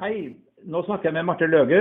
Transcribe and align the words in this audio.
Hei, 0.00 0.30
nå 0.64 0.80
snakker 0.86 1.10
jeg 1.10 1.12
med 1.18 1.26
Marte 1.28 1.44
Løge. 1.44 1.80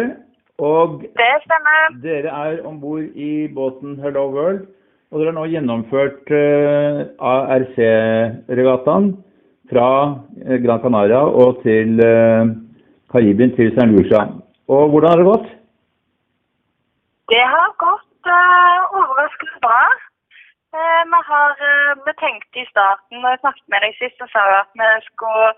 Og 0.60 1.04
Det 1.16 1.28
stemmer. 1.46 1.94
dere 2.04 2.32
er 2.48 2.58
om 2.68 2.82
bord 2.82 3.16
i 3.16 3.48
båten 3.48 3.96
Hello 4.04 4.26
World. 4.34 4.66
Og 5.12 5.22
dere 5.22 5.32
har 5.32 5.38
nå 5.38 5.46
gjennomført 5.48 6.28
uh, 6.36 7.00
ARC-regattaen 7.30 9.08
fra 9.72 9.88
eh, 10.44 10.60
Gran 10.66 10.84
Canaria 10.84 11.22
og 11.44 11.64
til 11.64 11.96
uh, 12.04 12.52
Karibien 13.14 13.56
til 13.56 13.72
St. 13.72 13.88
Lucia. 13.96 14.26
Og 14.68 14.90
hvordan 14.90 15.10
har 15.10 15.18
det 15.24 15.30
gått? 15.32 15.48
Det 17.32 17.46
har 17.56 17.72
gått 17.88 18.34
uh, 18.36 19.00
overraskende 19.00 19.64
bra. 19.64 19.82
Eh, 20.78 21.04
vi 21.12 21.20
har 21.32 21.52
eh, 21.69 21.69
vi 22.06 22.14
tenkte 22.22 22.62
i 22.62 22.70
starten, 22.72 23.22
når 23.22 23.36
jeg 23.36 23.42
snakket 23.44 23.68
med 23.74 23.86
deg 23.86 24.00
sist, 24.00 24.18
så 24.22 24.28
sa 24.32 24.46
du 24.50 24.56
at 24.60 24.74
vi 24.82 24.90
skulle, 25.10 25.50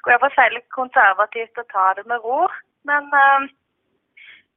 skulle 0.00 0.30
si 0.34 0.48
litt 0.54 0.68
konservativt 0.78 1.62
og 1.62 1.68
ta 1.72 1.86
det 1.98 2.06
med 2.10 2.22
ro. 2.26 2.46
Men 2.88 3.08
uh, 3.12 3.48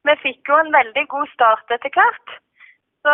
vi 0.08 0.16
fikk 0.24 0.48
jo 0.48 0.60
en 0.60 0.72
veldig 0.74 1.04
god 1.14 1.32
start 1.34 1.74
etter 1.76 1.92
hvert. 1.96 2.38
Så 3.04 3.12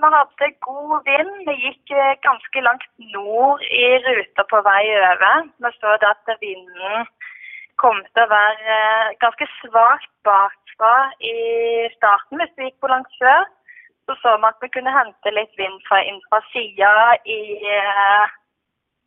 vi 0.00 0.08
hadde 0.16 0.48
god 0.66 0.92
vind. 1.08 1.32
Vi 1.48 1.54
gikk 1.66 1.92
eh, 1.92 2.20
ganske 2.26 2.60
langt 2.64 2.86
nord 3.14 3.64
i 3.68 3.84
ruta 4.06 4.44
på 4.48 4.60
vei 4.64 4.84
over. 5.10 5.48
Vi 5.64 5.72
så 5.76 5.96
at 6.08 6.30
vinden 6.40 7.08
kom 7.82 8.00
til 8.14 8.22
å 8.24 8.30
være 8.30 8.78
eh, 8.78 9.12
ganske 9.24 9.48
svakt 9.58 10.12
bakfra 10.28 10.94
i 11.32 11.36
starten 11.98 12.40
hvis 12.40 12.54
vi 12.56 12.70
gikk 12.70 12.80
på 12.80 12.92
langt 12.92 13.12
sør. 13.18 13.44
Så 14.06 14.16
så 14.22 14.36
vi 14.36 14.48
at 14.50 14.62
vi 14.64 14.68
kunne 14.74 14.94
hente 14.94 15.34
litt 15.34 15.52
vind 15.60 15.78
fra 15.88 16.00
inn 16.02 16.18
fra 16.28 16.40
sida 16.50 16.92
i 17.36 17.40
eh, 17.76 18.24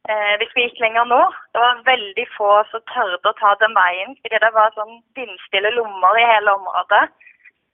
eh, 0.09 0.33
hvis 0.39 0.55
vi 0.55 0.67
gikk 0.67 0.79
lenger 0.83 1.09
nord. 1.11 1.35
Det 1.53 1.63
var 1.63 1.83
veldig 1.89 2.25
få 2.37 2.51
som 2.71 2.83
tørde 2.93 3.31
å 3.31 3.37
ta 3.41 3.53
den 3.63 3.75
veien, 3.75 4.15
fordi 4.21 4.41
det 4.45 4.53
var 4.55 4.73
sånn 4.77 4.97
vindstille 5.19 5.75
lommer 5.75 6.19
i 6.21 6.27
hele 6.31 6.55
området. 6.59 7.05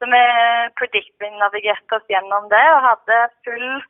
Så 0.02 0.10
vi 0.10 0.22
predict-navigerte 0.82 2.00
oss 2.00 2.08
gjennom 2.10 2.50
det 2.50 2.64
og 2.74 2.86
hadde 2.90 3.24
full 3.46 3.82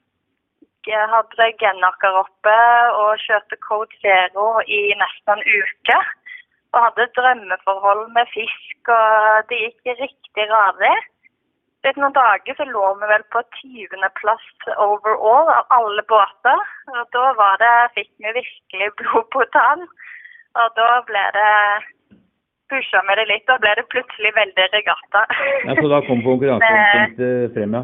hadde 0.90 1.54
gennaker 1.62 2.16
oppe 2.24 2.58
og 2.98 3.20
kjørte 3.22 3.58
Code 3.62 3.94
Zero 4.02 4.62
i 4.66 4.94
nesten 4.98 5.38
en 5.38 5.44
uke. 5.46 5.98
Og 6.74 6.84
hadde 6.86 7.12
drømmeforhold 7.16 8.12
med 8.16 8.26
fisk, 8.34 8.80
og 8.88 9.48
det 9.50 9.58
gikk 9.60 10.00
riktig 10.00 10.46
radig. 10.50 10.96
Etter 11.82 11.98
noen 11.98 12.14
dager 12.14 12.58
så 12.58 12.66
lå 12.70 12.84
vi 13.02 13.08
vel 13.10 13.24
på 13.34 13.42
20.-plass 13.58 14.50
overall 14.86 15.50
av 15.50 15.72
alle 15.78 16.04
båter. 16.12 16.60
Og 16.94 17.08
da 17.16 17.32
var 17.40 17.58
det, 17.62 17.72
fikk 17.96 18.12
vi 18.22 18.36
virkelig 18.38 18.92
blod 19.02 19.26
på 19.34 19.46
tann. 19.56 19.88
Og 20.62 20.76
da 20.78 20.90
ble 21.08 21.24
det 21.38 21.56
pusha 22.72 23.02
vi 23.08 23.18
det 23.20 23.26
litt, 23.32 23.48
da 23.50 23.58
ble 23.64 23.74
det 23.80 23.88
plutselig 23.94 24.34
veldig 24.38 24.68
regatta. 24.76 25.26
Ja, 25.66 25.74
så 25.80 25.90
da 25.92 26.04
kom 26.06 26.22
konkurranseinstinktet 26.28 27.52
frem, 27.58 27.76
ja? 27.80 27.84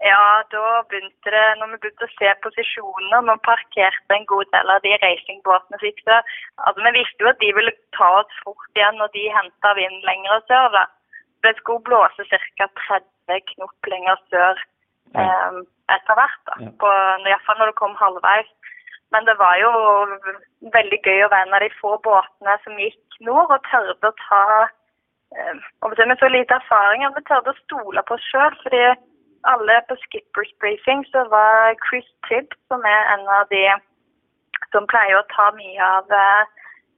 Ja, 0.00 0.20
da 0.52 0.60
begynte 0.88 1.32
det, 1.32 1.46
når 1.60 1.74
vi 1.74 1.80
begynte 1.82 2.06
å 2.06 2.14
se 2.14 2.30
posisjoner, 2.44 3.24
vi 3.26 3.34
parkerte 3.44 4.16
en 4.16 4.24
god 4.30 4.48
del 4.54 4.72
av 4.72 4.80
de 4.84 4.94
racingbåtene 5.02 5.80
gikk 5.82 6.00
sør. 6.06 6.30
Altså, 6.68 6.84
vi 6.86 6.94
visste 6.96 7.24
jo 7.24 7.32
at 7.32 7.42
de 7.42 7.50
ville 7.58 7.74
ta 7.96 8.08
oss 8.22 8.38
fort 8.44 8.80
igjen 8.80 8.96
når 9.00 9.12
de 9.16 9.26
henta 9.34 9.74
vind 9.76 10.08
lenger 10.08 10.40
sør. 10.48 10.72
da. 10.76 10.86
Det 11.44 11.56
skulle 11.58 11.84
blåse 11.88 12.26
ca. 12.30 12.66
30 12.86 13.44
knop 13.54 13.90
lenger 13.92 14.16
sør 14.32 14.64
eh, 15.16 15.60
etter 15.94 16.18
hvert. 16.18 16.40
da, 16.50 16.72
på, 16.82 16.90
Iallfall 17.28 17.60
når 17.60 17.72
det 17.72 17.80
kom 17.82 17.94
halvveis. 18.00 18.50
Men 19.10 19.26
det 19.26 19.36
var 19.38 19.56
jo 19.58 19.70
veldig 20.76 21.00
gøy 21.02 21.24
å 21.24 21.30
være 21.32 21.48
en 21.48 21.56
av 21.58 21.64
de 21.64 21.70
få 21.80 21.96
båtene 22.04 22.56
som 22.64 22.78
gikk 22.78 23.22
nord 23.26 23.50
og 23.56 23.64
tørde 23.70 24.10
å 24.10 24.18
ta 24.26 24.44
eh, 25.34 25.56
og 25.82 25.96
Med 25.98 26.18
så 26.20 26.28
lite 26.30 26.54
erfaring 26.54 27.04
at 27.04 27.16
vi 27.16 27.26
tørde 27.26 27.54
å 27.54 27.60
stole 27.64 28.04
på 28.06 28.14
oss 28.14 28.28
sjøl. 28.30 28.54
Fordi 28.62 28.84
alle 29.50 29.80
på 29.88 29.96
Skippers 30.04 30.52
briefing 30.62 31.04
så 31.10 31.24
var 31.32 31.74
Chris 31.88 32.08
Tibb, 32.28 32.54
som 32.68 32.84
er 32.86 33.14
en 33.14 33.26
av 33.40 33.48
de 33.50 33.64
som 34.72 34.86
pleier 34.90 35.18
å 35.18 35.28
ta 35.34 35.50
mye 35.56 35.90
av 35.98 36.12
eh, 36.14 36.42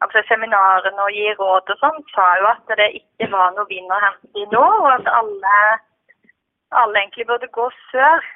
altså 0.02 0.22
seminarene 0.28 1.06
og 1.06 1.16
gi 1.16 1.32
råd 1.38 1.72
og 1.72 1.80
sånn, 1.80 2.04
sa 2.14 2.26
jo 2.40 2.48
at 2.50 2.76
det 2.80 2.90
ikke 2.98 3.30
var 3.32 3.54
noe 3.56 3.68
vind 3.70 3.90
å 3.92 4.00
hente 4.04 4.42
i 4.42 4.46
nå, 4.54 4.62
og 4.84 4.88
at 4.92 5.10
alle, 5.18 5.58
alle 6.82 7.02
egentlig 7.02 7.28
burde 7.30 7.50
gå 7.58 7.68
sør. 7.90 8.30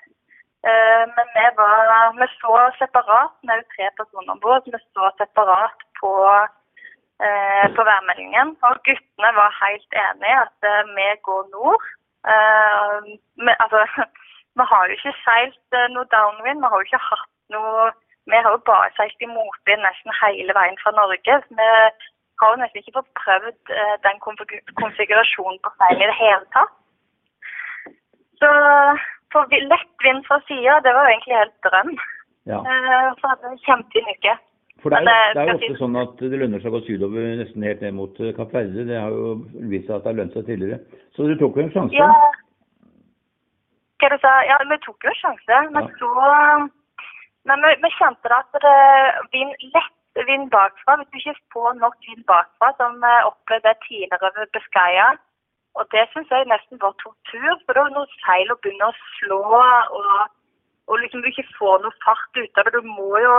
Eh, 0.66 1.04
men 1.14 1.26
vi, 1.36 1.46
var, 1.58 2.14
vi 2.18 2.26
så 2.40 2.54
separat, 2.78 3.34
vi 3.42 3.52
er 3.54 3.60
jo 3.60 3.72
tre 3.74 3.90
personer 3.98 4.34
om 4.34 4.40
bord, 4.44 4.66
vi 4.66 4.80
så 4.96 5.10
separat 5.20 5.84
på, 6.00 6.12
eh, 7.26 7.66
på 7.76 7.86
værmeldingen. 7.90 8.56
Og 8.66 8.80
guttene 8.88 9.30
var 9.40 9.60
helt 9.62 10.00
enige 10.06 10.40
at 10.46 10.70
eh, 10.72 10.90
vi 10.96 11.08
går 11.28 11.44
nord. 11.54 11.92
Men, 13.44 13.54
altså, 13.62 13.84
vi 14.58 14.64
har 14.72 14.88
jo 14.88 14.98
ikke 14.98 15.14
seilt 15.22 15.78
noe 15.94 16.10
downwind, 16.16 16.58
vi 16.64 16.70
har 16.72 16.82
jo 16.82 16.88
ikke 16.88 17.06
hatt 17.10 17.32
noe 17.54 17.86
Vi 18.26 18.36
har 18.42 18.50
jo 18.56 18.60
bare 18.66 18.90
seilt 18.96 19.22
i 19.22 19.28
motvind 19.30 19.82
nesten 19.86 20.14
hele 20.20 20.54
veien 20.58 20.78
fra 20.82 20.92
Norge. 20.96 21.34
Vi 21.58 21.68
har 22.42 22.52
jo 22.52 22.60
nesten 22.62 22.80
ikke 22.82 22.96
fått 22.98 23.12
prøvd 23.22 23.74
eh, 23.80 23.94
den 24.06 24.18
konfigurasjonen 24.80 25.60
på 25.62 25.70
seil 25.78 26.02
i 26.02 26.08
det 26.10 26.18
hele 26.18 26.44
tatt. 26.56 26.74
Så 28.40 28.50
for 29.32 29.48
lett 29.72 30.04
vind 30.04 30.26
fra 30.26 30.40
sida, 30.48 30.80
det 30.84 30.92
var 30.94 31.06
jo 31.06 31.12
egentlig 31.14 31.38
helt 31.40 31.56
drøm. 31.68 31.94
ja. 32.52 32.58
Eh, 32.60 33.08
Så 33.20 33.30
hadde 33.30 33.52
vi 33.54 33.62
kjempefin 33.68 34.12
uke. 34.16 34.34
For 34.82 34.90
det 34.90 34.98
er, 34.98 35.04
Men, 35.04 35.14
eh, 35.14 35.34
det 35.34 35.40
er 35.42 35.46
jo 35.46 35.54
ofte 35.56 35.78
sånn 35.80 35.96
at 36.02 36.16
det 36.20 36.38
lønner 36.42 36.60
seg 36.60 36.72
å 36.72 36.76
gå 36.76 36.86
sydover 36.86 37.30
nesten 37.40 37.62
helt 37.64 37.80
ned 37.80 37.94
mot 37.96 38.18
Kapp 38.36 38.52
Verde. 38.52 38.84
Det 38.90 38.98
har 39.00 39.10
jo 39.10 39.36
vist 39.72 39.86
seg 39.86 39.96
at 39.96 40.02
det 40.04 40.10
har 40.12 40.18
lønt 40.20 40.34
seg 40.36 40.44
tidligere. 40.50 40.80
Så 41.16 41.24
du 41.30 41.34
tok 41.40 41.56
jo 41.56 41.62
en 41.64 41.72
sjanse? 41.72 41.96
Ja. 41.96 42.10
Hva 44.02 44.10
du 44.12 44.18
sa 44.20 44.34
Ja, 44.50 44.58
vi 44.68 44.76
tok 44.84 44.98
jo 45.04 45.08
en 45.14 45.22
sjanse, 45.22 45.62
men 45.72 45.82
Ja. 45.86 45.94
så 45.96 46.10
Men 47.48 47.62
vi, 47.82 47.90
kjente 47.98 48.32
at 48.34 48.58
det 48.66 48.78
vind, 49.34 49.52
lett 49.74 49.96
vind 50.30 50.50
bakfra. 50.56 50.96
Hvis 50.98 51.10
du 51.12 51.18
ikke 51.18 51.36
får 51.54 51.78
nok 51.82 51.96
vind 52.08 52.24
bakfra, 52.32 52.72
som 52.80 52.98
vi 53.04 53.12
opplevde 53.30 53.74
tidligere 53.86 54.32
ved 54.36 54.52
Biscaya. 54.54 55.08
Og 55.78 55.84
det 55.92 56.04
syns 56.12 56.32
jeg 56.32 56.50
nesten 56.52 56.80
var 56.84 56.94
tortur. 57.02 57.52
For 57.64 57.72
da 57.76 57.84
når 57.84 58.08
noe 58.48 58.58
begynner 58.64 58.88
å 58.90 58.98
slå, 59.18 59.42
og, 59.98 60.26
og 60.88 61.00
liksom 61.02 61.22
du 61.22 61.30
ikke 61.30 61.54
får 61.58 61.84
noe 61.84 62.00
fart 62.04 62.42
ut 62.42 62.58
av 62.58 62.68
det 62.68 62.78
Du 62.78 62.82
må 62.98 63.12
jo 63.26 63.36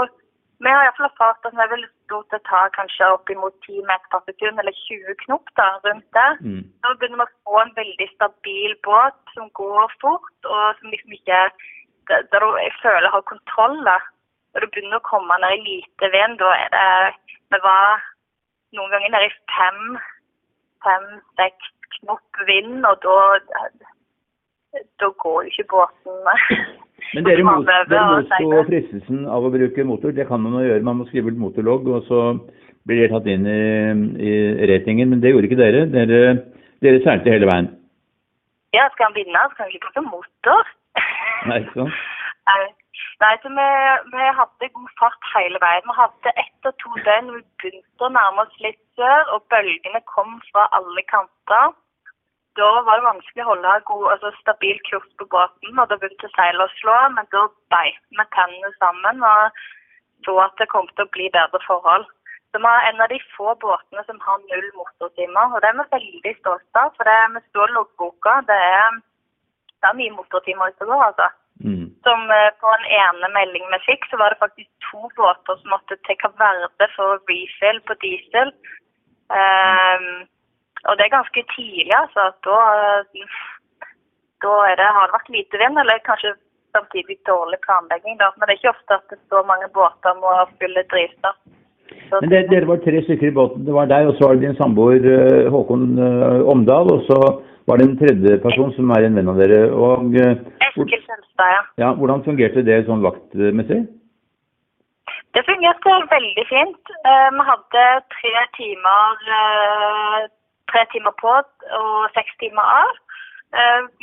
Vi 0.65 0.71
har 0.73 0.87
iallfall 0.87 1.05
erfart 1.05 1.45
at 1.45 1.53
vi 1.53 1.65
vil 1.71 1.83
stort 2.07 2.31
sett 2.33 2.41
ta 2.49 2.63
kanskje 2.73 3.11
oppimot 3.13 3.53
10 3.67 3.83
meter 3.89 4.09
per 4.13 4.23
sekund, 4.25 4.57
eller 4.57 4.73
20 4.73 5.17
knop 5.23 5.51
da, 5.59 5.67
rundt 5.85 6.07
det. 6.17 6.29
Mm. 6.47 6.63
Da 6.81 6.93
begynner 6.97 7.19
vi 7.19 7.25
å 7.27 7.35
få 7.45 7.59
en 7.61 7.73
veldig 7.75 8.07
stabil 8.15 8.73
båt 8.87 9.35
som 9.35 9.51
går 9.59 9.93
fort, 10.01 10.33
og 10.49 10.79
som 10.79 10.89
liksom 10.89 11.13
ikke 11.19 11.43
Der 12.09 12.21
der 12.31 12.39
du 12.43 12.49
jeg 12.65 12.73
føler 12.83 13.09
har 13.15 13.31
kontroll. 13.33 13.77
da. 13.89 13.97
Når 14.53 14.59
du 14.61 14.67
begynner 14.71 14.99
å 14.99 15.09
komme 15.11 15.39
ned 15.43 15.53
i 15.57 15.65
lite 15.69 16.07
vind, 16.15 16.39
da 16.41 16.49
er 16.63 16.67
det 16.75 16.87
Vi 17.51 17.59
var 17.63 18.01
noen 18.75 18.91
ganger 18.91 19.11
nede 19.13 19.27
i 19.29 19.37
fem, 19.55 19.81
fem-seks 20.83 21.69
knop 21.97 22.41
vind, 22.49 22.85
og 22.89 22.95
da 23.05 23.17
Da 24.99 25.07
går 25.23 25.37
jo 25.43 25.49
ikke 25.51 25.71
båten 25.73 26.15
Men 27.15 27.23
dere, 27.23 27.43
mot, 27.47 27.65
dere 27.65 28.05
motsto 28.11 28.63
fristelsen 28.67 29.25
av 29.31 29.45
å 29.45 29.51
bruke 29.53 29.83
motor. 29.87 30.11
Det 30.11 30.27
kan 30.27 30.41
man 30.43 30.57
jo 30.59 30.65
gjøre. 30.67 30.83
Man 30.83 30.99
må 30.99 31.07
skrive 31.07 31.31
ut 31.31 31.39
motorlogg, 31.39 31.87
og 31.87 32.07
så 32.09 32.21
blir 32.87 33.03
det 33.03 33.11
tatt 33.13 33.29
inn 33.31 33.47
i, 33.47 33.61
i 34.27 34.33
ratingen. 34.71 35.13
Men 35.13 35.23
det 35.23 35.31
gjorde 35.31 35.49
ikke 35.49 35.61
dere. 35.61 35.85
Dere, 35.93 36.21
dere 36.83 37.03
seilte 37.05 37.31
hele 37.31 37.47
veien. 37.49 37.69
Ja, 38.75 38.89
skal 38.93 39.07
han 39.07 39.15
vinne, 39.15 39.45
så 39.47 39.55
kan 39.55 39.67
han 39.67 39.75
ikke 39.75 39.87
bruke 39.87 40.05
motor. 40.09 40.73
Nei, 41.45 41.61
ikke 41.61 41.77
sant? 41.77 41.93
Nei, 43.21 43.33
så 43.43 43.49
vi, 43.49 43.67
vi 44.13 44.29
hadde 44.39 44.69
god 44.75 44.91
fart 44.99 45.27
hele 45.33 45.59
veien. 45.61 45.85
Vi 45.89 45.95
hadde 45.97 46.33
ett 46.43 46.69
og 46.69 46.77
to 46.83 46.93
døgn 47.07 47.33
vi 47.35 47.41
begynte 47.61 48.07
å 48.07 48.13
nærme 48.13 48.45
oss 48.45 48.61
litt 48.63 48.79
sør, 48.99 49.33
og 49.35 49.45
bølgene 49.53 50.01
kom 50.13 50.37
fra 50.51 50.67
alle 50.77 51.03
kanter. 51.11 51.73
Da 52.57 52.69
var 52.85 52.97
det 52.97 53.05
vanskelig 53.05 53.43
å 53.45 53.49
holde 53.51 53.73
god, 53.89 54.05
altså 54.13 54.31
stabil 54.39 54.77
kurs 54.89 55.09
på 55.21 55.27
båten, 55.33 55.77
og 55.77 55.89
da 55.89 55.97
begynte 56.01 56.29
seilet 56.33 56.63
å 56.65 56.75
slå, 56.79 56.95
men 57.17 57.29
da 57.35 57.43
beit 57.73 57.99
vi 58.17 58.29
tennene 58.37 58.71
sammen 58.77 59.25
og 59.31 59.59
så 60.25 60.37
at 60.41 60.55
det 60.61 60.69
kom 60.71 60.87
til 60.95 61.05
å 61.05 61.13
bli 61.13 61.27
bedre 61.35 61.61
forhold. 61.67 62.07
Så 62.49 62.61
vi 62.63 62.69
er 62.71 62.87
en 62.89 63.03
av 63.03 63.11
de 63.11 63.19
få 63.35 63.53
båtene 63.61 64.03
som 64.07 64.17
har 64.25 64.39
null 64.49 64.69
motortimer, 64.79 65.53
og 65.53 65.61
det 65.61 65.69
er 65.69 65.77
vi 65.77 65.85
veldig 65.93 66.33
stolte 66.39 66.83
av. 66.83 66.95
For 66.97 67.09
det 67.09 67.17
med 67.35 67.45
stål 67.51 67.75
loggboka, 67.77 68.39
det 68.49 68.57
er, 68.57 68.97
det 69.81 69.89
er 69.89 69.99
mye 69.99 70.15
motortimer 70.17 70.71
ute 70.71 70.89
går, 70.89 71.03
altså. 71.09 71.27
Mm. 71.65 71.85
Som 72.05 72.19
eh, 72.37 72.51
på 72.61 72.71
en 72.77 72.87
ene 73.01 73.27
melding 73.37 73.65
vi 73.73 73.79
fikk, 73.89 74.05
så 74.09 74.19
var 74.21 74.33
det 74.33 74.43
faktisk 74.43 74.69
to 74.89 75.09
båter 75.17 75.59
som 75.59 75.73
måtte 75.73 75.97
til 76.05 76.17
Kaverde 76.21 76.65
Verde 76.65 76.89
for 76.95 77.21
refill 77.29 77.79
på 77.89 77.97
diesel. 78.05 78.53
Um, 79.37 80.09
og 80.87 80.93
det 80.95 81.05
er 81.05 81.17
ganske 81.17 81.41
tidlig, 81.55 81.93
altså. 82.01 82.29
Da, 82.47 82.57
eh, 82.77 83.37
da 84.45 84.53
det, 84.79 84.89
har 84.97 85.09
det 85.09 85.17
vært 85.17 85.33
lite 85.37 85.61
vind, 85.63 85.81
eller 85.81 86.05
kanskje 86.09 86.37
samtidig 86.77 87.17
dårlig 87.29 87.59
planlegging. 87.65 88.17
Da. 88.21 88.31
Men 88.35 88.45
det 88.45 88.53
er 88.53 88.61
ikke 88.61 88.75
ofte 88.75 88.99
at 88.99 89.13
det 89.13 89.21
så 89.33 89.41
mange 89.51 89.69
båter 89.77 90.21
må 90.21 90.33
fylle 90.61 90.85
drivstoff. 90.93 91.39
Men 92.21 92.29
det, 92.31 92.47
dere 92.51 92.69
var 92.69 92.79
tre 92.83 93.01
stykker 93.03 93.29
i 93.29 93.35
båten. 93.35 93.65
Det 93.65 93.73
var 93.73 93.89
deg, 93.89 94.09
og 94.09 94.15
så 94.15 94.27
var 94.27 94.37
det 94.37 94.45
din 94.45 94.59
samboer 94.61 95.05
eh, 95.11 95.49
Håkon 95.51 95.89
Omdal, 96.53 96.93
og 96.93 97.05
så 97.09 97.19
var 97.67 97.77
det 97.77 97.85
en 97.87 97.97
tredje 97.99 98.37
person 98.45 98.71
som 98.75 98.91
er 98.95 99.05
en 99.05 99.17
venn 99.19 99.29
av 99.31 99.39
dere. 99.41 99.59
Og 99.75 100.15
eh, 100.15 100.39
Eskil 100.69 101.01
Sønstad, 101.03 101.49
ja. 101.51 101.61
ja, 101.83 101.89
hvordan 101.99 102.23
fungerte 102.27 102.63
det 102.67 102.85
sånn 102.87 103.03
vaktmessig? 103.03 103.81
Det 105.35 105.43
fungerte 105.45 105.97
veldig 106.13 106.45
fint. 106.49 106.93
Eh, 107.11 107.27
vi 107.35 107.47
hadde 107.51 107.83
tre 108.15 108.33
timer, 108.55 109.27
eh, 109.39 110.21
tre 110.71 110.85
timer 110.93 111.15
på 111.19 111.35
og 111.81 111.99
seks 112.15 112.39
timer 112.43 112.73
av. 112.83 113.03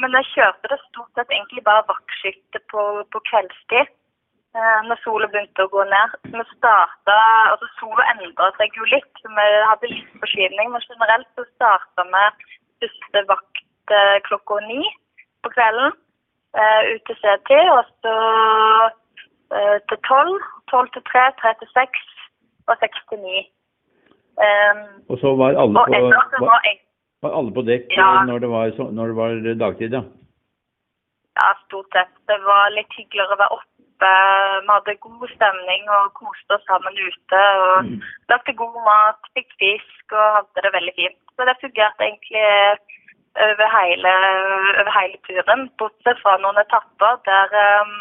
Men 0.01 0.15
jeg 0.17 0.25
kjørte 0.31 0.71
det 0.73 0.79
stort 0.87 1.19
sett 1.19 1.33
egentlig 1.35 1.61
bare 1.67 1.85
vaktskifte 1.85 2.63
på, 2.73 2.83
på 3.13 3.21
kveldstid. 3.29 3.91
når 4.89 5.01
sola 5.03 5.27
begynte 5.29 5.67
å 5.67 5.69
gå 5.69 5.85
ned. 5.91 6.15
Vi 6.33 6.45
starta 6.55 7.17
Altså 7.51 7.69
sola 7.77 8.07
endra 8.15 8.49
seg 8.57 8.73
jo 8.79 8.89
litt, 8.89 9.21
vi 9.21 9.47
hadde 9.69 9.91
litt 9.93 10.17
forskyvning. 10.23 10.73
Men 10.73 10.87
generelt 10.89 11.29
så 11.37 11.45
starta 11.53 12.07
vi 12.09 12.25
første 12.85 13.25
vakt 13.29 13.54
eh, 13.91 14.21
klokka 14.29 14.61
ni 14.67 14.83
på 15.45 15.51
kvelden 15.55 15.93
Ute 16.55 16.95
ut 16.95 17.03
til 17.07 17.17
setid. 17.19 17.67
Og 17.77 17.85
så 18.03 18.15
eh, 19.57 19.79
til 19.89 19.99
tolv, 20.09 20.39
tolv 20.71 20.89
til 20.95 21.03
tre, 21.11 21.25
tre 21.41 21.51
til 21.61 21.69
seks 21.75 22.05
og 22.69 22.77
seks 22.81 22.99
til 23.11 23.19
ni. 23.19 23.43
Um, 24.45 24.79
Og 25.11 25.19
så 25.23 25.35
var 25.39 25.55
alle 25.55 25.75
på, 25.75 25.85
var, 26.43 26.63
var 27.23 27.37
alle 27.39 27.53
på 27.55 27.63
dekk 27.63 27.85
Ja. 27.95 28.09
eh, 28.21 28.27
når, 28.31 28.39
det 28.39 28.51
var, 28.51 28.65
når 28.99 29.07
det 29.07 29.17
var 29.17 29.31
dagtid, 29.65 29.93
ja? 29.99 30.03
Ja, 31.39 31.47
stort 31.67 31.87
sett. 31.95 32.11
Det 32.31 32.39
var 32.43 32.75
litt 32.75 32.93
hyggeligere 32.99 33.35
å 33.35 33.41
være 33.43 33.57
oppe. 33.59 33.71
Vi 34.65 34.71
hadde 34.71 34.97
god 35.07 35.29
stemning 35.35 35.87
og 35.97 36.13
koste 36.19 36.57
oss 36.57 36.67
sammen 36.71 36.99
ute. 36.99 37.43
og 37.67 37.85
Mm. 37.85 38.01
Lagde 38.29 38.53
god 38.63 38.79
mat, 38.87 39.21
fikk 39.35 39.51
fisk 39.63 40.13
og 40.13 40.27
hadde 40.37 40.63
det 40.67 40.73
veldig 40.79 40.95
fint. 40.99 41.21
Så 41.37 41.47
det 41.49 41.57
fungerte 41.63 42.03
egentlig 42.07 42.47
over 43.47 43.71
hele, 43.75 44.13
over 44.81 44.93
hele 44.95 45.19
turen, 45.27 45.69
bortsett 45.79 46.21
fra 46.23 46.37
noen 46.43 46.61
etapper 46.63 47.19
der 47.29 47.57
um, 47.83 47.95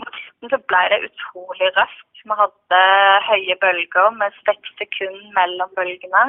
mot 0.00 0.16
slutten 0.18 0.52
så 0.52 0.58
ble 0.70 0.82
det 0.92 1.04
utrolig 1.08 1.70
røft. 1.78 2.10
Vi 2.24 2.36
hadde 2.40 2.80
høye 3.28 3.56
bølger 3.60 4.10
med 4.20 4.36
seks 4.48 4.70
sekunder 4.80 5.30
mellom 5.38 5.70
bølgene. 5.76 6.24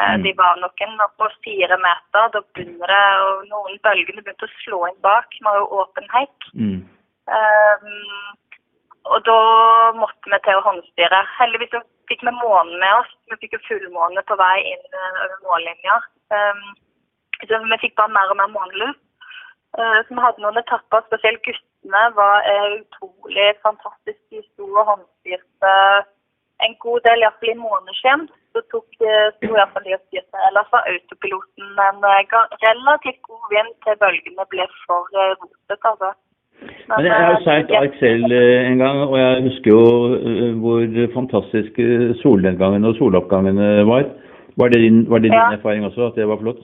Eh, 0.00 0.14
Mm. 0.16 0.22
De 0.24 0.32
var 0.36 0.56
noen 0.56 1.00
oppå 1.04 1.28
fire 1.44 1.76
meter. 1.76 2.28
Da 2.34 2.40
begynner 2.54 2.86
det, 2.94 3.06
og 3.24 3.44
noen 3.48 3.78
bølgene 3.84 4.22
begynte 4.22 4.48
å 4.48 4.56
slå 4.64 4.86
inn 4.88 5.00
bak. 5.04 5.28
Vi 5.36 5.44
har 5.44 5.58
jo 5.60 5.80
åpen 5.80 6.08
hekk. 6.12 6.48
Mm. 6.56 6.78
Um, 7.38 8.36
og 9.12 9.24
da 9.26 9.40
måtte 9.98 10.32
vi 10.32 10.38
til 10.44 10.60
å 10.60 10.64
håndstyre. 10.68 11.20
Heldigvis 11.38 11.76
fikk 12.08 12.24
vi 12.24 12.32
månen 12.38 12.78
med 12.80 12.92
oss. 13.00 13.12
Vi 13.30 13.40
fikk 13.42 13.58
jo 13.58 13.66
fullmåne 13.68 14.24
på 14.28 14.36
vei 14.40 14.56
inn 14.72 14.86
eh, 15.00 15.20
over 15.24 15.38
mållinja. 15.48 16.00
Um, 16.32 16.64
så 17.48 17.60
vi 17.64 17.82
fikk 17.84 17.96
bare 18.00 18.14
mer 18.16 18.32
og 18.32 18.38
mer 18.40 18.50
månelys. 18.56 18.98
Uh, 19.78 19.98
så 20.04 20.08
vi 20.16 20.24
hadde 20.24 20.44
noen 20.44 20.60
etapper, 20.60 21.04
spesielt 21.08 21.44
guttene 21.46 22.02
var 22.18 22.48
utrolig 22.78 23.48
fantastisk. 23.66 24.20
De 24.30 24.42
sto 24.50 24.68
og 24.68 24.88
håndstyrte 24.90 25.76
en 26.66 26.74
god 26.84 27.00
del, 27.06 27.24
iallfall 27.24 27.54
i 27.54 27.62
måneskjem. 27.62 28.26
Så 28.52 28.60
tok 28.74 29.00
iallfall 29.00 29.86
de 29.86 29.96
og 29.96 30.04
styrte. 30.08 30.44
Ellers 30.48 30.74
var 30.74 30.90
autopiloten 30.92 31.80
en 31.88 32.04
uh, 32.04 32.42
relativt 32.66 33.22
god 33.30 33.48
vind 33.54 33.72
til 33.86 33.98
bølgene 34.04 34.50
ble 34.52 34.68
for 34.84 35.08
uh, 35.16 35.32
rotete, 35.40 35.94
altså. 35.94 36.12
Men 36.62 37.06
jeg 37.06 37.14
har 37.14 37.36
eh, 37.36 37.44
seilt 37.46 37.72
ark 37.78 37.96
eh, 38.02 38.66
en 38.70 38.82
gang, 38.82 38.98
og 39.06 39.16
jeg 39.18 39.44
husker 39.46 39.70
jo 39.72 39.84
eh, 40.18 40.52
hvor 40.62 40.84
fantastisk 41.14 41.80
solnedgangene 42.22 42.90
og 42.90 42.98
soloppgangene 42.98 43.70
var. 43.88 44.06
Var 44.60 44.72
det 44.72 44.80
din, 44.84 45.04
var 45.10 45.22
det 45.22 45.30
din 45.30 45.38
Ja. 45.38 45.52
erfaring 45.56 45.84
også, 45.88 46.10
at 46.10 46.18
det 46.18 46.28
var 46.28 46.40
flott? 46.42 46.60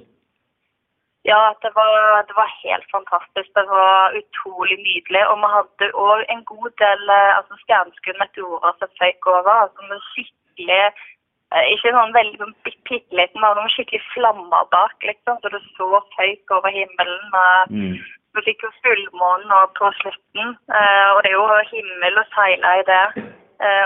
Ja, 1.29 1.41
det 1.63 1.71
var, 1.79 1.93
det 2.29 2.35
var 2.41 2.49
helt 2.65 2.87
fantastisk. 2.97 3.49
Det 3.59 3.67
var 3.69 4.15
utrolig 4.21 4.77
nydelig. 4.89 5.23
Og 5.31 5.37
vi 5.43 5.49
hadde 5.57 5.89
òg 6.07 6.21
en 6.35 6.45
god 6.53 6.71
del 6.83 7.03
eh, 7.19 7.33
altså 7.39 7.59
stjerneskudd 7.65 8.21
meteorer 8.23 8.77
som 8.81 8.93
føyk 9.01 9.27
over. 9.37 9.55
altså 9.65 9.99
skikkelig 10.13 10.79
eh, 10.87 11.65
Ikke 11.75 11.93
sånn 11.97 12.15
veldig 12.17 12.39
bit- 12.65 12.85
bitte 12.89 13.19
liten, 13.21 13.41
men 13.43 13.59
noen 13.59 13.75
skikkelig 13.75 14.01
flammer 14.15 14.65
bak, 14.75 14.97
liksom. 15.11 15.41
Så 15.43 15.53
det 15.53 15.61
så 15.77 15.89
føyk 16.17 16.55
over 16.59 16.73
himmelen. 16.79 17.27
Mm. 17.75 17.99
Vi 18.37 18.45
fikk 18.47 18.65
jo 18.65 18.71
fullmånen 18.85 19.53
på 19.79 19.91
slutten, 20.01 20.57
eh, 20.79 21.09
og 21.13 21.23
det 21.25 21.31
er 21.33 21.37
jo 21.37 21.47
himmel 21.75 22.23
å 22.23 22.29
seile 22.37 22.79
i 22.81 22.87
det. 22.93 23.05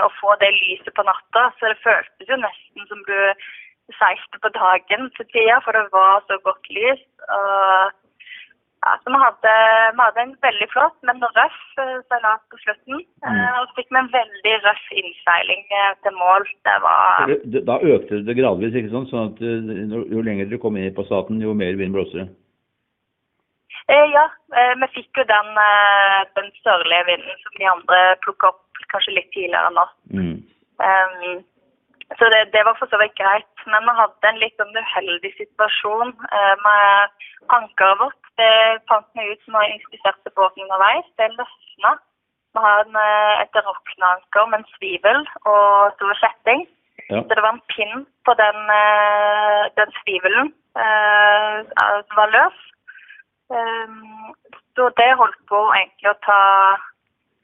Å 0.05 0.09
få 0.19 0.35
det 0.37 0.51
lyset 0.53 0.93
på 0.93 1.01
natta. 1.01 1.47
Så 1.57 1.65
det 1.71 1.79
føltes 1.81 2.27
jo 2.29 2.35
nesten 2.37 2.83
som 2.91 2.99
du 3.07 3.15
seilte 3.99 4.39
på 4.43 4.49
dagen 4.55 5.09
til 5.17 5.25
tida, 5.33 5.59
for 5.65 5.71
det 5.75 5.89
var 5.91 6.23
så 6.29 6.37
godt 6.45 6.69
lys. 6.71 7.01
Og, 7.35 7.91
ja, 8.83 8.93
så 9.03 9.11
vi 9.13 9.19
hadde, 9.23 9.51
vi 9.95 10.01
hadde 10.03 10.21
en 10.23 10.35
veldig 10.43 10.67
flott, 10.73 10.95
men 11.07 11.21
røff 11.23 11.59
eh, 11.83 11.99
seilas 12.11 12.41
på 12.51 12.57
slutten. 12.63 13.01
Eh, 13.23 13.31
Mm. 13.33 13.41
Og 13.59 13.67
så 13.69 13.75
fikk 13.77 13.89
vi 13.95 13.99
en 14.01 14.11
veldig 14.13 14.53
røff 14.65 14.85
innseiling 15.01 15.63
eh, 15.79 15.91
til 16.03 16.15
mål. 16.19 16.47
Det 16.67 16.77
var 16.83 17.31
Da 17.69 17.77
økte 17.95 18.23
det 18.27 18.35
gradvis, 18.39 18.75
ikke 18.75 18.91
sant? 18.91 19.09
Sånn 19.11 19.29
at 19.31 19.41
eh, 19.41 20.07
jo- 20.11 20.23
lenger 20.27 20.45
dere 20.51 20.59
kom 20.63 20.77
inn 20.77 20.93
på 20.95 21.05
staten, 21.07 21.39
jo 21.41 21.53
mer 21.53 21.75
vind 21.79 21.95
blåste 21.95 22.23
det. 22.23 22.29
Eh, 23.91 24.05
ja, 24.15 24.25
eh, 24.55 24.73
vi 24.79 24.87
fikk 24.95 25.17
jo 25.19 25.23
den, 25.27 25.49
eh, 25.59 26.19
den 26.35 26.51
sørlige 26.63 27.05
vinden 27.11 27.39
som 27.43 27.57
de 27.59 27.65
andre 27.71 28.01
plukka 28.23 28.47
opp 28.53 28.59
kanskje 28.93 29.15
litt 29.17 29.31
tidligere 29.35 29.71
nå. 29.75 29.83
Mm. 30.13 30.35
Um, 30.83 31.43
så 32.19 32.25
det, 32.33 32.41
det 32.55 32.61
var 32.67 32.75
for 32.79 32.87
så 32.91 32.97
vidt 33.01 33.15
greit. 33.21 33.53
Men 33.71 33.85
vi 33.87 33.93
hadde 33.99 34.29
en 34.29 34.41
litt 34.41 34.57
sånn 34.59 34.79
uheldig 34.79 35.31
situasjon 35.37 36.13
eh, 36.37 36.55
med 36.65 37.27
ankeret 37.57 38.01
vårt. 38.01 38.31
Det 38.41 38.53
fant 38.91 39.07
vi 39.17 39.29
ut 39.31 39.47
når 39.47 39.65
jeg 39.65 39.77
inspiserte 39.77 40.33
båten 40.37 40.65
underveis. 40.65 41.07
Det 41.17 41.29
løsna. 41.37 41.93
Vi 42.53 42.65
har 42.65 42.83
en, 42.85 42.99
eh, 43.05 43.41
et 43.43 43.61
rokneanker 43.69 44.49
med 44.49 44.59
en 44.59 44.71
svivel 44.75 45.23
og 45.45 45.95
stor 45.95 46.13
kjetting. 46.21 46.67
Ja. 47.09 47.21
Så 47.21 47.33
det 47.33 47.45
var 47.45 47.53
en 47.55 47.67
pinn 47.73 48.05
på 48.25 48.33
den, 48.43 48.59
eh, 48.79 49.63
den 49.79 49.91
svivelen 50.01 50.53
eh, 50.83 51.57
som 52.07 52.15
var 52.21 52.29
løs. 52.35 52.59
Um, 53.53 54.33
så 54.75 54.89
det 54.97 55.17
holdt 55.19 55.41
på 55.51 55.59
egentlig 55.77 56.09
å 56.09 56.21
ta 56.25 56.41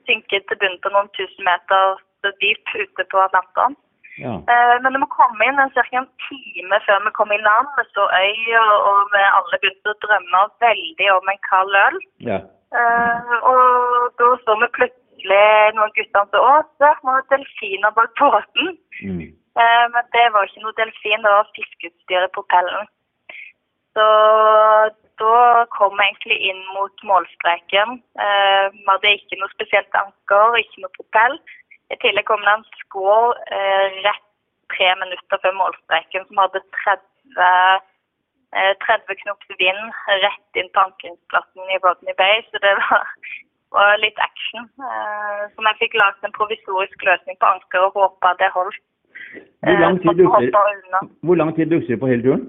synke 0.07 0.39
til 0.47 0.57
bunnen 0.61 0.79
på 0.81 0.89
noen 0.93 1.09
tusen 1.17 1.45
meter 1.45 1.99
dyp 2.41 2.71
ute 2.75 3.05
på 3.11 3.19
Atlanteren. 3.21 3.75
Ja. 4.23 4.35
Eh, 4.51 4.75
men 4.83 4.97
vi 5.01 5.07
kom 5.15 5.43
inn 5.45 5.59
ca. 5.75 5.83
en 5.99 6.07
time 6.27 6.79
før 6.85 7.03
vi 7.05 7.11
kom 7.17 7.31
i 7.31 7.39
land, 7.47 7.67
vi 7.77 7.85
så 7.95 8.05
øya, 8.21 8.63
og 8.89 9.11
vi 9.13 9.25
alle 9.39 9.59
begynte 9.61 9.93
å 9.93 9.99
drømme 10.05 10.45
veldig 10.65 11.11
om 11.17 11.33
en 11.33 11.43
kald 11.49 11.83
øl. 11.87 11.99
ja. 12.31 12.39
Eh, 12.79 13.35
og 13.49 14.11
da 14.21 14.25
så 14.45 14.55
vi 14.61 14.67
plutselig 14.77 15.45
noen 15.77 15.93
gutter 15.95 16.25
som 16.29 16.43
oss. 16.51 16.67
å, 16.69 16.75
se, 16.77 16.89
er 16.91 17.21
det 17.23 17.29
delfiner 17.33 17.95
bak 17.97 18.11
båten. 18.21 18.75
Mm. 19.01 19.23
Eh, 19.61 19.85
men 19.95 20.03
det 20.13 20.25
var 20.33 20.45
ikke 20.45 20.61
noe 20.65 20.77
delfin, 20.77 21.23
det 21.25 21.33
var 21.33 21.53
fiskeutstyr 21.55 22.27
i 22.27 22.33
propellen. 22.37 22.91
Så 23.97 24.05
da 25.19 25.65
kom 25.73 25.97
vi 25.97 26.05
egentlig 26.05 26.37
inn 26.51 26.61
mot 26.75 27.01
målstreken. 27.09 27.97
Vi 28.75 28.85
hadde 28.87 29.15
ikke 29.17 29.39
noe 29.41 29.51
spesielt 29.55 29.97
anker, 29.97 30.59
ikke 30.61 30.85
noe 30.85 30.93
propell. 30.99 31.35
I 31.93 31.97
tillegg 32.01 32.27
kom 32.29 32.43
det 32.45 32.55
en 32.55 32.65
skål 32.83 33.31
eh, 33.55 34.01
rett 34.05 34.25
tre 34.73 34.89
minutter 35.01 35.41
før 35.43 35.55
målstreken 35.57 36.25
som 36.27 36.41
hadde 36.43 36.61
30, 36.77 37.05
eh, 38.57 38.73
30 38.85 39.21
knops 39.23 39.55
vind 39.61 39.83
rett 40.25 40.61
inn 40.61 40.69
på 40.75 40.83
ankringsplassen 40.85 41.73
i 41.73 41.79
Rodney 41.85 42.15
Bay, 42.21 42.43
så 42.49 42.61
det 42.65 42.75
var, 42.81 43.09
var 43.77 43.97
litt 44.03 44.21
action. 44.27 44.69
Eh, 44.89 45.41
så 45.53 45.65
vi 45.65 45.75
fikk 45.81 45.97
lagd 46.01 46.29
en 46.29 46.37
provisorisk 46.37 47.09
løsning 47.09 47.41
på 47.41 47.51
anker 47.55 47.87
og 47.87 47.97
håpa 47.97 48.35
det 48.43 48.53
holdt. 48.57 48.85
Hvor 49.65 49.81
lang 49.81 49.97
Eh, 49.97 50.03
tid 50.05 50.19
hvor 51.21 51.35
lang 51.35 51.55
tid 51.55 51.67
brukte 51.69 51.87
dere 51.91 52.01
på 52.01 52.07
hele 52.07 52.23
turen? 52.23 52.45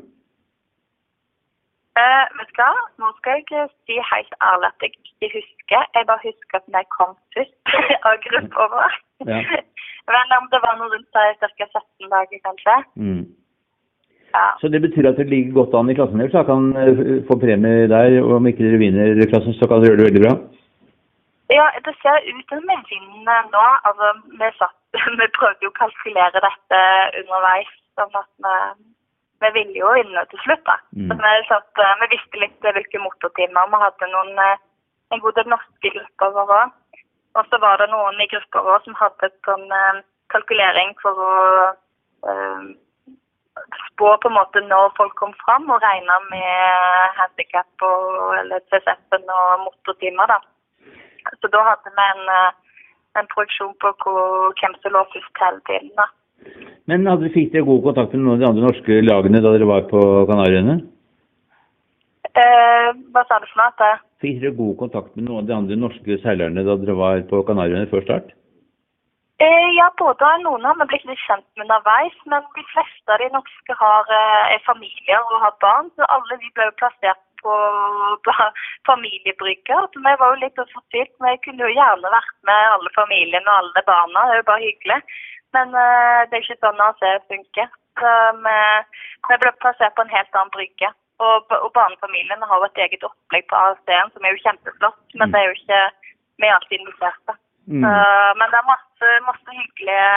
Eh, 1.98 2.24
vet 2.38 2.52
du 2.54 2.60
hva, 2.62 2.70
nå 3.02 3.08
skal 3.18 3.40
jeg 3.40 3.46
eh, 3.58 3.70
si 3.88 3.96
helt 4.12 4.34
ærlig 4.50 4.68
at 4.70 4.84
jeg 4.84 4.92
ikke 4.94 5.30
husker. 5.36 5.80
Jeg 5.96 6.06
bare 6.10 6.22
husker 6.28 6.58
at 6.60 6.68
vi 6.74 6.82
kom 6.96 7.16
først 7.34 7.72
av 8.06 8.20
gruppa 8.26 8.66
vår. 8.74 8.94
Ja. 9.30 9.40
Men 10.12 10.36
om 10.38 10.46
det 10.52 10.60
var 10.64 10.78
noe 10.78 10.92
rundt 10.92 11.18
ca. 11.40 11.66
17 11.66 12.12
dager, 12.14 12.38
kanskje. 12.46 12.76
Mm. 13.02 13.24
Ja. 14.34 14.46
Så 14.60 14.70
det 14.70 14.80
betyr 14.86 15.08
at 15.10 15.18
dere 15.18 15.32
ligger 15.32 15.58
godt 15.58 15.74
an 15.74 15.90
i 15.90 15.96
klassen 15.98 16.22
deres, 16.22 16.34
så 16.36 16.44
kan 16.46 16.70
eh, 16.78 17.02
få 17.28 17.38
premie 17.42 17.90
der. 17.90 18.20
Og 18.22 18.36
om 18.38 18.46
ikke 18.46 18.64
dere 18.68 18.82
vinner 18.84 19.26
klassen, 19.32 19.56
så 19.58 19.66
kan 19.66 19.82
dere 19.82 19.90
gjøre 19.90 20.02
det 20.02 20.08
veldig 20.10 20.24
bra. 20.26 20.34
ja, 21.58 21.66
det 21.86 21.94
ser 22.02 22.18
ut 22.30 22.46
som 22.54 22.62
vi 22.70 22.78
vinner 22.92 23.50
nå. 23.56 23.66
Altså, 23.88 24.14
vi, 24.38 24.52
satt, 24.60 24.78
vi 25.20 25.28
prøvde 25.38 25.66
jo 25.66 25.74
å 25.74 25.78
kalkulere 25.82 26.46
dette 26.46 26.80
underveis. 27.24 27.74
sånn 27.98 28.14
at 28.22 28.30
vi, 28.46 28.54
vi 29.40 29.50
ville 29.56 29.78
jo 29.78 29.92
vinne 29.96 30.24
til 30.30 30.42
slutt, 30.44 30.62
da. 30.68 30.76
Mm. 30.96 31.08
Så 31.08 31.16
vi, 31.22 31.30
satt, 31.48 31.82
eh, 31.84 31.96
vi 32.02 32.08
visste 32.14 32.42
litt 32.42 32.66
eh, 32.66 32.76
hvilke 32.76 33.00
motortimer. 33.00 33.70
Vi 33.72 33.80
hadde 33.84 34.10
noen, 34.12 34.38
eh, 34.44 34.60
en 35.14 35.22
god 35.24 35.38
del 35.38 35.48
norske 35.52 35.92
grupper 35.96 36.36
våre. 36.36 36.60
Og 37.38 37.48
så 37.48 37.60
var 37.62 37.80
det 37.80 37.88
noen 37.92 38.20
i 38.20 38.28
gruppa 38.32 38.62
vår 38.66 38.84
som 38.84 38.98
hadde 38.98 39.30
et 39.30 39.48
sånn 39.48 39.66
kalkulering 40.34 40.96
for 41.02 41.20
å 41.24 41.32
eh, 42.30 42.70
spå 43.86 44.12
på 44.22 44.30
en 44.30 44.36
måte 44.36 44.62
når 44.66 44.92
folk 44.98 45.14
kom 45.18 45.34
fram, 45.44 45.68
og 45.70 45.82
regne 45.84 46.16
med 46.28 47.18
handikap 47.18 47.86
eller 48.40 48.64
CSF-en 48.68 49.34
og 49.38 49.66
motortimer. 49.66 50.34
da. 50.34 50.40
Så 51.40 51.50
da 51.54 51.64
hadde 51.70 51.92
vi 51.96 52.08
en, 52.12 52.24
en 53.20 53.30
produksjon 53.34 53.76
på 53.82 53.94
hvor, 54.02 54.54
hvem 54.58 54.74
som 54.82 54.96
lå 54.96 55.04
først 55.14 55.44
hele 55.44 55.62
tiden. 55.70 55.94
da. 55.96 56.10
Men 56.90 57.06
hadde, 57.06 57.30
fikk 57.34 57.52
dere 57.52 57.68
god 57.68 57.84
kontakt 57.84 58.16
med 58.16 58.24
noen 58.24 58.38
av 58.38 58.42
de 58.42 58.48
andre 58.48 58.66
norske 58.66 59.02
lagene 59.04 59.42
da 59.44 59.52
dere 59.54 59.68
var 59.68 59.86
på 59.90 60.00
Kanariøyene? 60.30 60.80
Eh, 62.30 62.88
hva 63.14 63.22
sa 63.28 63.38
du 63.38 63.46
for 63.50 63.60
noe? 63.60 63.70
At, 63.70 63.86
eh, 63.86 64.02
Fikk 64.24 64.42
dere 64.42 64.56
god 64.58 64.76
kontakt 64.80 65.16
med 65.16 65.28
noen 65.28 65.44
av 65.44 65.48
de 65.48 65.56
andre 65.56 65.78
norske 65.78 66.18
seilerne 66.24 66.66
da 66.66 66.76
dere 66.80 66.96
var 66.98 67.22
på 67.30 67.42
Kanariøyene 67.46 67.90
før 67.92 68.06
start? 68.06 68.34
Eh, 69.40 69.68
ja, 69.78 69.86
både 69.96 70.28
noen 70.42 70.66
har 70.68 70.76
vi 70.76 70.86
blitt 70.90 71.06
litt 71.08 71.22
kjent 71.24 71.46
med 71.56 71.64
underveis, 71.64 72.16
men 72.28 72.44
de 72.58 72.64
fleste 72.74 73.14
av 73.14 73.22
de 73.22 73.30
norske 73.32 73.76
har 73.82 74.10
eh, 74.16 74.54
er 74.56 74.66
familier 74.66 75.22
og 75.32 75.40
har 75.46 75.54
barn. 75.64 75.88
Så 75.96 76.04
alle 76.16 76.36
de 76.42 76.50
ble 76.58 76.66
jo 76.68 76.76
plassert 76.82 77.22
på, 77.40 77.54
på 78.26 78.34
familiebrygger. 78.90 79.88
Vi 79.96 80.14
var 80.22 80.34
jo 80.34 80.42
litt 80.42 80.60
fortvilt. 80.74 81.14
Vi 81.24 81.34
kunne 81.46 81.64
jo 81.64 81.72
gjerne 81.72 82.12
vært 82.16 82.36
med 82.50 82.74
alle 82.74 82.92
familiene 82.98 83.46
og 83.46 83.56
alle 83.62 83.84
barna, 83.88 84.26
det 84.28 84.36
er 84.36 84.42
jo 84.42 84.48
bare 84.52 84.66
hyggelig. 84.66 85.00
Men 85.56 85.74
uh, 85.74 86.26
det 86.30 86.38
er 86.38 86.44
ikke 86.44 86.62
sånn 86.62 86.82
AC 86.86 87.04
funker. 87.30 87.68
Så 88.00 88.10
vi, 88.44 88.56
vi 89.28 89.38
ble 89.42 89.52
plassert 89.60 89.96
på 89.96 90.04
en 90.06 90.14
helt 90.14 90.36
annen 90.38 90.52
brygge. 90.54 90.90
Og, 91.20 91.52
og 91.52 91.70
barnefamiliene 91.76 92.48
har 92.48 92.62
jo 92.62 92.68
et 92.70 92.78
eget 92.86 93.02
opplegg 93.04 93.44
på 93.50 93.58
AC-en 93.60 94.12
som 94.14 94.24
er 94.24 94.32
jo 94.32 94.44
kjempeflott, 94.44 95.00
men 95.18 95.28
Mm. 95.28 95.32
det 95.32 95.40
er 95.40 95.48
jo 95.48 95.56
ikke 95.58 95.80
vi 96.40 96.46
er 96.48 96.56
alltid 96.56 96.78
inviterte. 96.80 97.34
Mm. 97.68 97.84
Uh, 97.84 98.30
men 98.38 98.46
det 98.50 98.58
er 98.58 98.72
masse, 98.72 99.08
masse 99.28 99.56
hyggelige, 99.58 100.14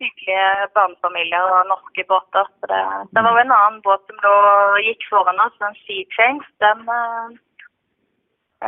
hyggelige 0.00 0.46
barnefamilier 0.76 1.48
og 1.56 1.66
norske 1.72 2.04
båter. 2.12 2.46
Så 2.58 2.70
det, 2.72 2.82
det 3.14 3.24
var 3.24 3.34
jo 3.34 3.42
en 3.42 3.56
annen 3.58 3.82
båt 3.86 4.04
som 4.06 4.20
da 4.26 4.34
gikk 4.86 5.02
foran 5.10 5.42
oss, 5.46 5.58
en 5.66 5.74
Sea 5.82 6.06
Change. 6.16 6.46
Den, 6.62 6.86
uh, 6.86 7.34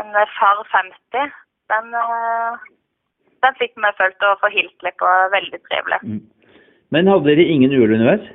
en 0.01 0.11
Far 0.39 0.65
50. 0.75 1.39
Den, 1.71 1.95
uh, 1.95 2.59
den 3.45 3.59
fikk 3.61 3.77
vi 3.77 3.93
følt 4.01 4.27
å 4.27 4.35
få 4.43 4.51
hilst 4.55 4.87
litt 4.87 4.99
på. 5.01 5.13
Veldig 5.35 5.61
trivelig. 5.69 6.01
Mm. 6.03 6.23
Men 6.95 7.11
hadde 7.13 7.29
dere 7.31 7.45
ingen 7.45 7.75
uhell 7.75 7.95
underveis? 7.99 8.29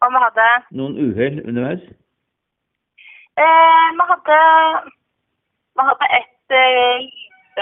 Og 0.00 0.12
vi 0.14 0.22
hadde 0.24 0.48
Noen 0.76 0.96
uhell 1.00 1.40
underveis? 1.44 1.82
Eh, 3.40 3.88
vi 3.96 4.06
hadde 4.12 4.38
vi 5.78 5.86
hadde 5.88 6.06
et 6.18 6.56
eh, 6.60 7.08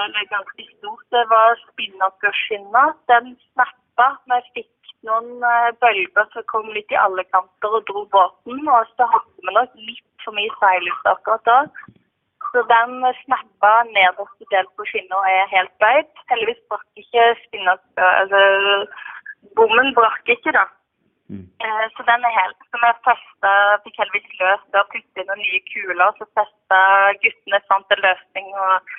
eller 0.05 0.25
ganske 0.35 0.65
stort, 0.75 1.07
det 1.15 1.25
var 1.35 1.59
spinnakerskinna. 1.67 2.85
Den 3.11 3.27
snappa. 3.51 4.09
Vi 4.31 4.39
fikk 4.57 4.93
noen 5.09 5.43
eh, 5.53 5.71
bølger 5.83 6.27
som 6.33 6.47
kom 6.53 6.69
litt 6.77 6.93
i 6.95 7.01
alle 7.05 7.25
kanter 7.35 7.79
og 7.79 7.87
dro 7.91 8.05
båten. 8.15 8.61
Og 8.75 8.93
så 8.97 9.09
hadde 9.15 9.47
vi 9.47 9.57
nok 9.59 9.79
litt 9.91 10.25
for 10.25 10.39
mye 10.39 10.55
seilust 10.63 11.11
akkurat 11.13 11.45
da. 11.51 11.59
Så 12.53 12.63
den 12.73 12.93
snappa 13.25 13.73
nederste 13.97 14.45
del 14.53 14.67
på 14.77 14.87
skinna 14.89 15.21
er 15.35 15.53
helt 15.53 15.75
bøyd. 15.83 16.11
Heldigvis 16.33 16.65
brakk 16.71 17.03
ikke 17.03 17.25
spinnak... 17.45 17.83
Altså, 18.05 18.41
bommen 19.59 19.93
brakk 19.99 20.33
ikke, 20.35 20.55
da. 20.57 20.65
Mm. 21.29 21.45
Eh, 21.65 21.85
Så 21.97 22.07
den 22.11 22.25
er 22.29 22.39
helt. 22.41 22.61
Så 22.71 22.81
vi 22.85 22.93
festa, 23.09 23.51
fikk 23.85 24.01
heldigvis 24.01 24.41
løst 24.41 24.81
og 24.81 24.89
puttet 24.95 25.21
inn 25.21 25.29
noen 25.29 25.45
nye 25.45 25.61
kuler. 25.73 26.17
Så 26.17 26.29
festa 26.41 26.81
guttene 27.25 27.61
fant 27.69 27.97
en 27.97 28.05
løsning 28.07 28.49
og 28.65 28.95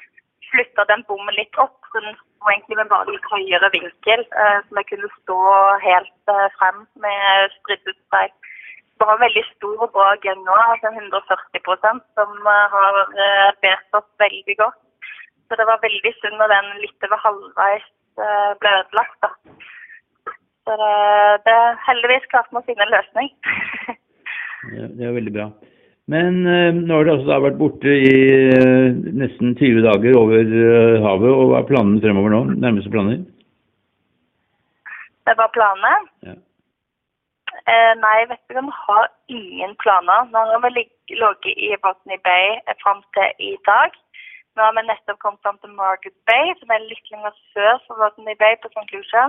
flytta 0.52 0.86
den 0.92 1.06
bommen 1.10 1.38
litt 1.40 1.62
opp. 1.66 1.78
Så 1.90 2.04
den 2.06 2.18
sto 2.20 2.52
egentlig 2.54 2.78
med 2.80 2.92
bare 2.94 3.16
litt 3.16 3.28
høyere 3.34 3.72
vinkel, 3.74 4.22
eh, 4.44 4.60
så 4.68 4.78
vi 4.78 4.86
kunne 4.92 5.10
stå 5.18 5.40
helt 5.88 6.34
eh, 6.36 6.48
frem 6.60 6.86
med 7.06 7.58
spridd 7.58 7.90
ut 9.00 9.08
har 9.08 9.16
en 9.16 9.24
veldig 9.24 9.46
stor 9.54 9.86
og 9.86 9.94
bra 9.96 10.10
gun 10.24 10.44
nå, 10.44 10.58
altså 10.74 10.92
140% 10.92 12.04
som 12.20 12.52
eh, 12.54 12.76
har 12.76 13.00
bedt 13.64 14.00
oss 14.00 14.08
veldig 14.24 14.56
godt. 14.60 14.80
Så 15.48 15.58
det 15.58 15.66
var 15.70 15.82
veldig 15.82 16.14
synd 16.20 16.38
når 16.38 16.52
den 16.54 16.68
litt 16.84 17.08
over 17.08 17.24
halvveis 17.24 17.88
eh, 18.22 18.52
ble 18.62 18.76
ødelagt. 18.82 19.18
da. 19.26 19.32
Så 20.68 20.78
det, 20.78 20.94
det 21.48 21.58
heldigvis 21.88 22.30
klarte 22.30 22.54
vi 22.54 22.62
å 22.62 22.68
finne 22.68 22.86
en 22.86 22.96
løsning. 22.98 23.34
Det 24.60 25.06
er 25.08 25.14
veldig 25.16 25.32
bra. 25.32 25.46
Men 26.12 26.42
eh, 26.50 26.76
nå 26.76 26.98
har 26.98 27.06
du 27.06 27.12
altså 27.14 27.38
vært 27.46 27.60
borte 27.62 27.94
i 27.96 28.14
eh, 28.52 28.98
nesten 29.22 29.54
20 29.56 29.86
dager 29.86 30.18
over 30.20 30.42
eh, 30.42 30.98
havet. 31.06 31.32
og 31.32 31.54
Hva 31.54 31.62
er 31.62 31.68
planene 31.70 32.02
fremover 32.04 32.34
nå? 32.34 32.42
Nærmeste 32.58 32.92
planer? 32.94 33.22
det 35.30 35.36
var 35.38 35.52
planene. 35.54 35.94
Ja. 36.26 36.34
Eh, 37.72 37.94
nei, 38.06 38.20
vi 38.30 38.36
har 38.88 39.06
ingen 39.38 39.74
planer. 39.84 40.20
Nå 40.34 40.40
har 40.52 40.60
vi 40.66 40.70
lig- 40.78 41.18
ligget 41.22 41.58
i 41.68 41.70
Botany 41.84 42.18
Bay 42.28 42.48
eh, 42.68 42.76
fram 42.84 43.02
til 43.16 43.30
i 43.50 43.52
dag. 43.72 43.92
Nå 44.56 44.64
har 44.66 44.74
vi 44.78 44.82
nettopp 44.88 45.20
kommet 45.24 45.42
fram 45.44 45.58
til 45.62 45.72
Margaret 45.82 46.18
Bay, 46.30 46.46
som 46.60 46.70
er 46.76 46.88
litt 46.90 47.12
lenger 47.12 47.34
sør 47.54 47.76
for 47.88 47.96
Botany 48.02 48.36
Bay 48.42 48.54
på 48.64 48.68
St. 48.74 48.90
Lucia. 48.96 49.26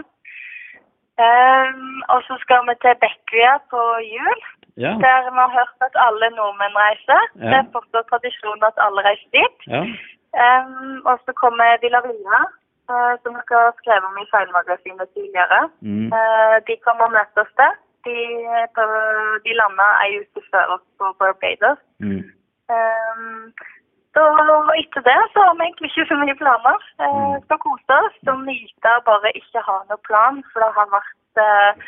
Um, 1.20 2.00
og 2.12 2.20
så 2.26 2.34
skal 2.42 2.62
vi 2.68 2.74
til 2.82 2.94
Bekkvia 3.02 3.54
på 3.72 3.80
jul, 4.14 4.40
Ja. 4.84 4.92
der 5.04 5.18
vi 5.34 5.40
har 5.44 5.52
hørt 5.58 5.76
at 5.88 5.96
alle 6.06 6.26
nordmenn 6.38 6.76
reiser. 6.84 7.22
Ja. 7.42 7.48
Det 7.50 7.56
er 7.60 7.72
fortsatt 7.74 8.06
tradisjon 8.12 8.62
at 8.70 8.76
alle 8.86 9.00
reiser 9.08 9.30
dit. 9.38 9.56
ja. 9.74 9.82
Um, 10.42 11.02
og 11.10 11.16
så 11.24 11.32
kommer 11.42 11.80
Villa 11.82 12.00
Villa, 12.06 12.40
eh, 12.90 13.12
som 13.22 13.32
dere 13.34 13.62
har 13.66 13.74
skrevet 13.80 14.04
om 14.10 14.18
i 14.22 14.30
feilmagasinet 14.32 15.08
tidligere. 15.14 15.60
Mm. 15.82 16.06
Eh, 16.18 16.56
de 16.68 16.74
kommer 16.86 17.04
og 17.08 17.12
møter 17.18 17.40
oss 17.44 17.54
der. 17.62 17.74
De, 18.06 18.18
de 19.44 19.52
landa 19.58 19.86
ei 20.04 20.20
uke 20.22 20.42
før 20.50 20.76
oss 20.76 20.86
på 20.98 21.12
Barbados. 21.20 21.80
Mm. 22.00 22.22
Um, 22.72 23.52
så 24.14 24.22
etter 24.80 25.02
det 25.06 25.18
så 25.34 25.42
har 25.46 25.54
vi 25.58 25.66
egentlig 25.66 25.90
ikke 25.90 26.06
så 26.10 26.16
mye 26.22 26.36
planer. 26.42 26.78
Uh, 26.98 27.06
Mm. 27.10 27.42
skal 27.44 27.58
kose 27.66 27.98
oss 28.06 28.18
og 28.32 28.40
nyte 28.46 28.88
av 28.94 29.04
bare 29.08 29.30
ikke 29.40 29.62
ha 29.68 29.76
noe 29.90 30.00
plan. 30.08 30.42
For 30.52 30.64
det 30.64 30.72
har 30.78 30.88
vært 30.96 31.42
eh, 31.44 31.84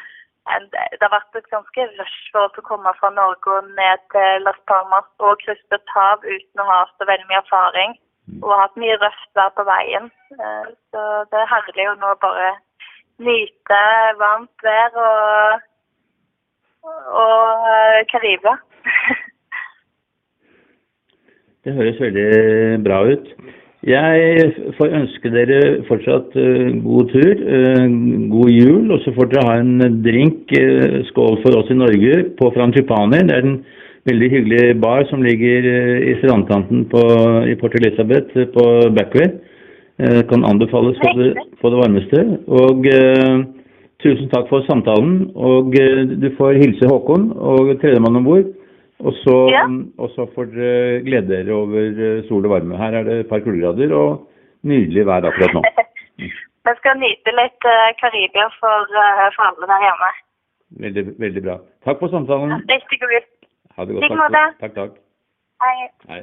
en, 0.54 0.69
det 0.71 1.02
har 1.02 1.14
vært 1.16 1.38
et 1.40 1.50
ganske 1.54 1.88
rush 1.99 2.21
for 2.33 2.47
oss 2.47 2.61
å 2.61 2.66
komme 2.69 2.92
fra 3.00 3.11
Norge 3.11 3.57
og 3.59 3.69
ned 3.78 4.04
til 4.14 4.47
Las 4.47 4.61
Palmas 4.71 5.09
og 5.19 5.38
krysse 5.45 5.78
et 5.78 5.95
hav 5.97 6.23
uten 6.26 6.62
å 6.62 6.69
ha 6.71 6.81
så 6.99 7.09
veldig 7.11 7.28
mye 7.31 7.42
erfaring. 7.45 7.97
Og 8.42 8.49
Og 8.50 8.59
hatt 8.61 8.76
mye 8.78 8.97
røft 9.02 9.31
vær 9.35 9.50
på 9.59 9.64
veien. 9.66 10.11
Eh, 10.38 10.66
så 10.92 11.00
det 11.31 11.38
er 11.42 11.52
herlig 11.54 11.88
å 11.90 11.99
nå 12.04 12.14
bare 12.23 12.52
nyte 13.23 13.83
varmt 14.19 14.64
vær 14.66 14.97
og, 15.07 15.61
og 17.11 17.66
eh, 17.73 18.04
Karibia. 18.11 18.54
Det 21.62 21.75
høres 21.76 22.00
veldig 22.02 22.82
bra 22.82 23.04
ut. 23.06 23.28
Jeg 23.87 24.49
får 24.78 24.97
ønske 24.99 25.30
dere 25.35 25.61
fortsatt 25.88 26.35
eh, 26.38 26.73
god 26.82 27.12
tur, 27.12 27.44
eh, 27.59 27.87
god 28.32 28.50
jul, 28.50 28.90
og 28.94 28.99
så 29.04 29.14
får 29.14 29.30
dere 29.30 29.47
ha 29.47 29.54
en 29.61 30.02
drink, 30.02 30.50
skål 31.12 31.38
for 31.44 31.61
oss 31.61 31.71
i 31.71 31.78
Norge, 31.78 32.18
på 32.38 32.50
Frangipani. 32.56 33.23
Det 33.28 33.38
er 33.38 33.47
en 33.47 33.56
veldig 34.11 34.28
hyggelig 34.35 34.66
bar 34.82 35.06
som 35.11 35.23
ligger 35.23 35.66
i 36.11 36.18
strandkanten 36.18 36.87
på, 36.90 37.02
i 37.47 37.54
Port 37.59 37.75
Elizabeth 37.78 38.47
på 38.54 38.68
Backway. 38.97 39.30
Kan 40.26 40.42
anbefales 40.49 40.99
på 40.99 41.11
det, 41.21 41.35
på 41.62 41.71
det 41.71 41.78
varmeste. 41.78 42.23
Og 42.50 42.88
tusen 44.02 44.28
takk 44.32 44.49
for 44.50 44.64
samtalen. 44.68 45.30
Og 45.37 45.75
eh, 45.78 46.02
du 46.23 46.28
får 46.38 46.59
hilse 46.62 46.88
Håkon 46.90 47.30
og 47.37 47.73
tredjemann 47.82 48.18
om 48.21 48.26
bord. 48.26 48.50
Og 49.02 49.16
så, 49.25 49.37
Ja. 49.50 49.64
og 49.99 50.12
så 50.14 50.28
får 50.35 50.52
dere 50.54 51.00
glede 51.06 51.30
dere 51.32 51.54
over 51.56 52.02
eh, 52.09 52.23
sol 52.28 52.44
og 52.47 52.52
varme. 52.54 52.78
Her 52.78 52.99
er 53.00 53.09
det 53.09 53.16
et 53.21 53.30
par 53.30 53.42
kuldegrader 53.42 53.94
og 53.99 54.28
nydelig 54.62 55.06
vær 55.06 55.26
akkurat 55.30 55.56
nå. 55.56 55.62
Vi 56.66 56.75
skal 56.78 57.00
nyte 57.00 57.35
litt 57.35 57.66
eh, 57.66 57.88
Karibia 57.99 58.47
for, 58.61 58.92
for 59.35 59.49
alle 59.49 59.71
der 59.73 59.87
hjemme. 59.88 60.12
Veldig, 60.85 61.06
veldig 61.21 61.42
bra. 61.49 61.56
Takk 61.85 61.99
for 62.04 62.14
samtalen. 62.14 62.54
Riktig 62.71 63.00
god 63.02 63.16
jul. 63.16 63.26
Ha 63.76 63.85
det 63.88 63.97
godt. 63.99 64.12
Takk, 64.12 64.61
takk. 64.61 64.78
takk. 64.78 64.94
Hei. 65.62 65.90
Hei. 66.11 66.23